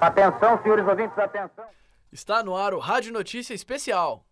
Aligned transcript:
Atenção, 0.00 0.62
senhores 0.62 0.86
ouvintes, 0.86 1.18
atenção. 1.18 1.64
Está 2.12 2.42
no 2.42 2.56
ar 2.56 2.72
o 2.72 2.78
Rádio 2.78 3.12
Notícia 3.12 3.54
Especial. 3.54 4.24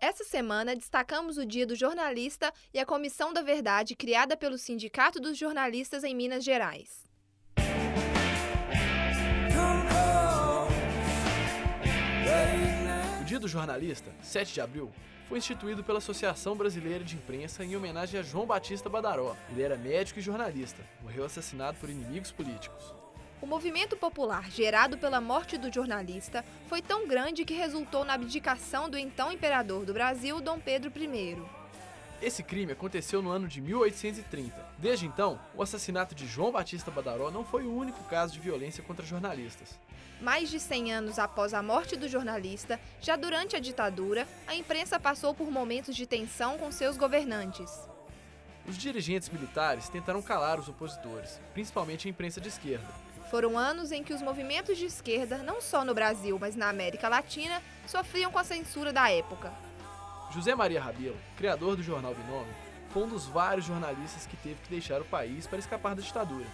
Essa 0.00 0.24
semana 0.24 0.74
destacamos 0.74 1.38
o 1.38 1.46
Dia 1.46 1.66
do 1.66 1.74
Jornalista 1.74 2.52
e 2.72 2.78
a 2.78 2.86
Comissão 2.86 3.32
da 3.32 3.42
Verdade 3.42 3.96
criada 3.96 4.36
pelo 4.36 4.56
Sindicato 4.56 5.20
dos 5.20 5.36
Jornalistas 5.36 6.04
em 6.04 6.14
Minas 6.14 6.44
Gerais. 6.44 7.07
Dia 13.28 13.38
do 13.38 13.46
Jornalista, 13.46 14.10
7 14.22 14.54
de 14.54 14.60
abril, 14.62 14.90
foi 15.28 15.36
instituído 15.36 15.84
pela 15.84 15.98
Associação 15.98 16.56
Brasileira 16.56 17.04
de 17.04 17.14
Imprensa 17.14 17.62
em 17.62 17.76
homenagem 17.76 18.18
a 18.18 18.22
João 18.22 18.46
Batista 18.46 18.88
Badaró. 18.88 19.36
Ele 19.50 19.60
era 19.60 19.76
médico 19.76 20.18
e 20.18 20.22
jornalista, 20.22 20.82
morreu 21.02 21.26
assassinado 21.26 21.76
por 21.78 21.90
inimigos 21.90 22.32
políticos. 22.32 22.94
O 23.42 23.46
movimento 23.46 23.98
popular 23.98 24.50
gerado 24.50 24.96
pela 24.96 25.20
morte 25.20 25.58
do 25.58 25.70
jornalista 25.70 26.42
foi 26.68 26.80
tão 26.80 27.06
grande 27.06 27.44
que 27.44 27.52
resultou 27.52 28.02
na 28.02 28.14
abdicação 28.14 28.88
do 28.88 28.96
então 28.96 29.30
imperador 29.30 29.84
do 29.84 29.92
Brasil, 29.92 30.40
Dom 30.40 30.58
Pedro 30.58 30.90
I. 30.96 31.57
Esse 32.20 32.42
crime 32.42 32.72
aconteceu 32.72 33.22
no 33.22 33.30
ano 33.30 33.46
de 33.46 33.60
1830. 33.60 34.52
Desde 34.76 35.06
então, 35.06 35.38
o 35.54 35.62
assassinato 35.62 36.16
de 36.16 36.26
João 36.26 36.50
Batista 36.50 36.90
Badaró 36.90 37.30
não 37.30 37.44
foi 37.44 37.62
o 37.64 37.72
único 37.72 38.02
caso 38.04 38.32
de 38.32 38.40
violência 38.40 38.82
contra 38.82 39.06
jornalistas. 39.06 39.78
Mais 40.20 40.50
de 40.50 40.58
100 40.58 40.92
anos 40.92 41.18
após 41.20 41.54
a 41.54 41.62
morte 41.62 41.94
do 41.94 42.08
jornalista, 42.08 42.80
já 43.00 43.14
durante 43.14 43.54
a 43.54 43.60
ditadura, 43.60 44.26
a 44.48 44.56
imprensa 44.56 44.98
passou 44.98 45.32
por 45.32 45.48
momentos 45.48 45.94
de 45.94 46.06
tensão 46.06 46.58
com 46.58 46.72
seus 46.72 46.96
governantes. 46.96 47.88
Os 48.66 48.76
dirigentes 48.76 49.28
militares 49.28 49.88
tentaram 49.88 50.20
calar 50.20 50.58
os 50.58 50.68
opositores, 50.68 51.40
principalmente 51.54 52.08
a 52.08 52.10
imprensa 52.10 52.40
de 52.40 52.48
esquerda. 52.48 52.88
Foram 53.30 53.56
anos 53.56 53.92
em 53.92 54.02
que 54.02 54.12
os 54.12 54.22
movimentos 54.22 54.76
de 54.76 54.86
esquerda, 54.86 55.38
não 55.38 55.60
só 55.60 55.84
no 55.84 55.94
Brasil, 55.94 56.36
mas 56.40 56.56
na 56.56 56.68
América 56.68 57.08
Latina, 57.08 57.62
sofriam 57.86 58.32
com 58.32 58.38
a 58.38 58.44
censura 58.44 58.92
da 58.92 59.08
época. 59.08 59.67
José 60.30 60.54
Maria 60.54 60.80
Rabelo, 60.80 61.16
criador 61.36 61.74
do 61.74 61.82
jornal 61.82 62.14
Binômio, 62.14 62.52
foi 62.90 63.02
um 63.02 63.08
dos 63.08 63.26
vários 63.26 63.64
jornalistas 63.64 64.26
que 64.26 64.36
teve 64.36 64.56
que 64.56 64.70
deixar 64.70 65.00
o 65.00 65.04
país 65.04 65.46
para 65.46 65.58
escapar 65.58 65.94
da 65.94 66.02
ditadura. 66.02 66.44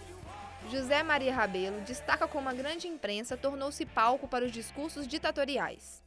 José 0.70 1.02
Maria 1.02 1.34
Rabelo 1.34 1.80
destaca 1.80 2.26
como 2.28 2.48
a 2.48 2.54
grande 2.54 2.86
imprensa 2.86 3.36
tornou-se 3.36 3.84
palco 3.84 4.28
para 4.28 4.44
os 4.44 4.52
discursos 4.52 5.06
ditatoriais. 5.06 6.02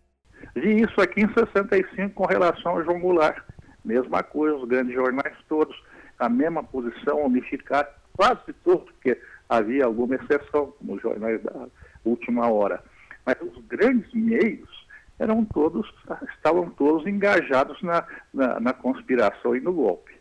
Vi 0.56 0.82
isso 0.82 1.00
aqui 1.02 1.22
em 1.22 1.34
65 1.34 2.14
com 2.14 2.26
relação 2.26 2.74
ao 2.74 2.84
João 2.84 3.00
Goulart. 3.00 3.44
Mesma 3.84 4.24
coisa, 4.24 4.56
os 4.56 4.68
grandes 4.68 4.94
jornais 4.94 5.36
todos, 5.48 5.76
a 6.18 6.30
mesma 6.30 6.64
posição, 6.64 7.26
unificar 7.26 7.88
quase 8.14 8.54
todos, 8.64 8.86
porque 8.92 9.20
havia 9.48 9.86
alguma 9.86 10.16
exceção 10.16 10.74
nos 10.81 11.02
jornais 11.02 11.42
da 11.44 11.68
última 12.04 12.50
hora. 12.50 12.81
Mas 13.26 13.36
os 13.42 13.64
grandes 13.66 14.12
meios 14.14 14.77
eram 15.20 15.44
todos, 15.44 15.88
estavam 16.36 16.70
todos 16.70 17.08
engajados 17.08 17.82
na, 17.82 18.06
na, 18.34 18.60
na 18.60 18.73
conspiração 18.73 19.56
e 19.56 19.59
no 19.59 19.74
golpe. 19.74 20.16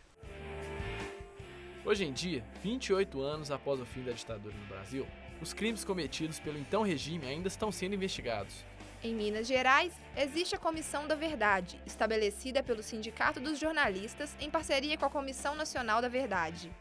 Hoje 1.85 2.03
em 2.03 2.11
dia, 2.11 2.43
28 2.61 3.21
anos 3.21 3.51
após 3.51 3.79
o 3.79 3.85
fim 3.85 4.03
da 4.03 4.11
ditadura 4.11 4.53
no 4.53 4.65
Brasil, 4.65 5.05
os 5.41 5.53
crimes 5.53 5.85
cometidos 5.85 6.39
pelo 6.39 6.57
então 6.57 6.81
regime 6.81 7.25
ainda 7.25 7.47
estão 7.47 7.71
sendo 7.71 7.95
investigados. 7.95 8.65
Em 9.03 9.13
Minas 9.13 9.47
Gerais, 9.47 9.93
existe 10.15 10.55
a 10.55 10.59
Comissão 10.59 11.07
da 11.07 11.13
Verdade, 11.13 11.79
estabelecida 11.85 12.63
pelo 12.63 12.81
Sindicato 12.81 13.39
dos 13.39 13.59
Jornalistas 13.59 14.35
em 14.39 14.49
parceria 14.49 14.97
com 14.97 15.05
a 15.05 15.09
Comissão 15.09 15.55
Nacional 15.55 16.01
da 16.01 16.09
Verdade. 16.09 16.71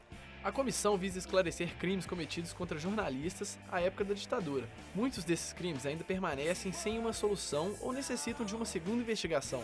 A 0.47 0.53
comissão 0.53 0.97
visa 0.97 1.19
esclarecer 1.19 1.77
crimes 1.77 2.07
cometidos 2.07 2.53
contra 2.53 2.79
jornalistas 2.79 3.59
à 3.69 3.81
época 3.81 4.05
da 4.05 4.15
ditadura. 4.15 4.69
Muitos 4.95 5.25
desses 5.25 5.53
crimes 5.53 5.85
ainda 5.85 6.05
permanecem 6.05 6.71
sem 6.71 7.01
uma 7.01 7.13
solução 7.13 7.75
ou 7.81 7.93
necessitam 7.93 8.47
de 8.47 8.55
uma 8.55 8.65
segunda 8.65 9.03
investigação. 9.03 9.61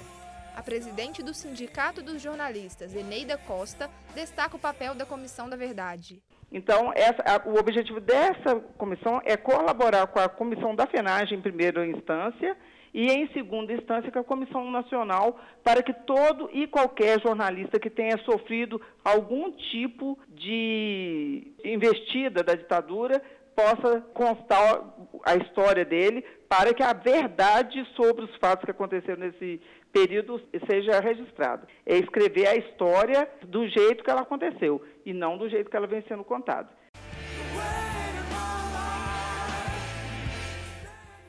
A 0.57 0.61
presidente 0.61 1.23
do 1.23 1.33
Sindicato 1.33 2.03
dos 2.03 2.21
Jornalistas, 2.21 2.97
Eneida 2.97 3.39
Costa, 3.39 3.89
destaca 4.13 4.57
o 4.57 4.59
papel 4.59 4.93
da 4.93 5.07
Comissão 5.07 5.49
da 5.49 5.55
Verdade. 5.55 6.21
Então, 6.51 6.93
essa, 6.97 7.23
a, 7.23 7.49
o 7.49 7.57
objetivo 7.61 8.01
dessa 8.01 8.57
comissão 8.77 9.23
é 9.25 9.37
colaborar 9.37 10.09
com 10.09 10.19
a 10.19 10.29
Comissão 10.29 10.75
da 10.75 10.89
FENAGE 10.89 11.37
em 11.37 11.41
primeira 11.41 11.87
instância 11.87 12.57
e, 12.93 13.11
em 13.11 13.27
segunda 13.29 13.73
instância, 13.73 14.11
com 14.11 14.19
a 14.19 14.25
Comissão 14.25 14.71
Nacional, 14.71 15.41
para 15.63 15.83
que 15.83 15.93
todo 15.93 16.51
e 16.53 16.67
qualquer 16.67 17.21
jornalista 17.21 17.81
que 17.81 17.89
tenha 17.89 18.19
sofrido 18.19 18.81
algum 19.05 19.51
tipo 19.51 20.19
de 20.29 21.53
investida 21.65 22.43
da 22.43 22.55
ditadura 22.55 23.23
possa 23.55 24.01
constar 24.15 24.95
a 25.25 25.37
história 25.37 25.85
dele 25.85 26.25
para 26.49 26.75
que 26.75 26.83
a 26.83 26.93
verdade 26.93 27.87
sobre 27.95 28.25
os 28.25 28.37
fatos 28.37 28.65
que 28.65 28.71
aconteceram 28.71 29.21
nesse 29.21 29.61
período 29.93 30.41
seja 30.69 31.01
registrada. 31.01 31.67
É 31.87 31.97
escrever 31.97 32.47
a 32.47 32.57
história 32.57 33.29
do 33.47 33.67
jeito 33.69 34.03
que 34.03 34.11
ela 34.11 34.23
aconteceu 34.23 34.83
e 35.05 35.13
não 35.13 35.37
do 35.37 35.49
jeito 35.49 35.71
que 35.71 35.77
ela 35.77 35.87
vem 35.87 36.03
sendo 36.09 36.25
contada. 36.25 36.69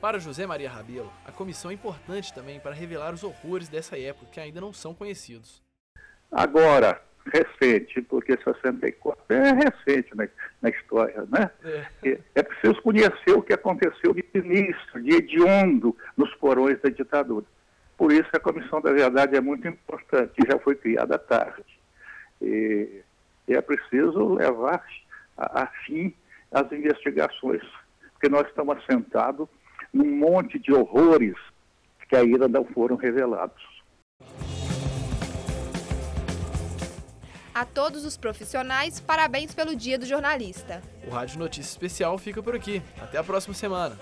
Para 0.04 0.20
José 0.20 0.46
Maria 0.46 0.70
Rabelo, 0.70 1.10
a 1.26 1.32
comissão 1.32 1.72
é 1.72 1.76
importante 1.76 2.34
também 2.34 2.60
para 2.60 2.74
revelar 2.74 3.14
os 3.14 3.24
horrores 3.24 3.70
dessa 3.70 3.98
época 3.98 4.26
que 4.34 4.38
ainda 4.38 4.60
não 4.60 4.74
são 4.74 4.94
conhecidos. 4.94 5.64
Agora, 6.30 7.02
recente, 7.26 8.02
porque 8.02 8.38
64 8.38 9.24
é 9.30 9.54
recente 9.54 10.14
na, 10.14 10.28
na 10.62 10.70
história, 10.72 11.26
né? 11.32 11.50
É. 12.04 12.20
é 12.36 12.44
preciso 12.44 12.82
conhecer 12.82 13.32
o 13.32 13.42
que 13.42 13.54
aconteceu 13.54 14.14
de 14.14 14.26
sinistro, 14.30 15.02
de 15.02 15.16
hediondo 15.16 15.96
nos 16.18 16.36
porões 16.36 16.82
da 16.82 16.90
ditadura. 16.90 17.46
Por 17.98 18.12
isso 18.12 18.28
a 18.34 18.42
Comissão 18.42 18.82
da 18.82 18.92
Verdade 18.92 19.38
é 19.38 19.40
muito 19.40 19.66
importante, 19.70 20.34
já 20.46 20.60
foi 20.60 20.76
criada 20.76 21.18
tarde. 21.18 21.64
E, 22.42 23.04
e 23.48 23.54
é 23.54 23.62
preciso 23.62 24.34
levar 24.34 24.86
a, 25.38 25.64
a 25.64 25.68
fim 25.86 26.14
as 26.52 26.70
investigações, 26.74 27.64
porque 28.12 28.28
nós 28.28 28.46
estamos 28.50 28.78
assentados 28.80 29.48
num 29.94 30.18
monte 30.18 30.58
de 30.58 30.74
horrores 30.74 31.36
que 32.10 32.16
ainda 32.16 32.48
não 32.48 32.66
foram 32.66 32.96
revelados. 32.96 33.62
A 37.54 37.66
todos 37.66 38.04
os 38.04 38.18
profissionais, 38.18 39.00
parabéns 39.00 39.54
pelo 39.54 39.76
Dia 39.76 40.00
do 40.00 40.06
Jornalista. 40.06 40.82
O 41.08 41.12
Rádio 41.12 41.38
Notícia 41.38 41.70
Especial 41.70 42.18
fica 42.18 42.42
por 42.42 42.56
aqui. 42.56 42.82
Até 43.00 43.20
a 43.20 43.24
próxima 43.24 43.54
semana. 43.54 43.96